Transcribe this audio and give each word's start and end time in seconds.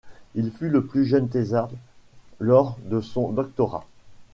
Il 0.33 0.49
fut 0.51 0.69
le 0.69 0.83
plus 0.83 1.05
jeune 1.05 1.29
thésard 1.29 1.69
lors 2.39 2.79
de 2.85 3.01
son 3.01 3.29
doctorat. 3.31 3.85